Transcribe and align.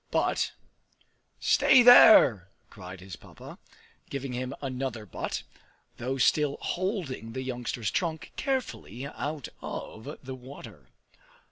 But 0.09 0.51
"Stay 1.39 1.83
there!" 1.83 2.47
cried 2.71 3.01
his 3.01 3.15
Papa, 3.15 3.59
giving 4.09 4.33
him 4.33 4.51
another 4.59 5.05
butt, 5.05 5.43
though 5.97 6.17
still 6.17 6.57
holding 6.59 7.33
the 7.33 7.43
youngster's 7.43 7.91
trunk 7.91 8.31
carefully 8.35 9.05
out 9.05 9.49
of 9.61 10.17
the 10.23 10.33
water. 10.33 10.89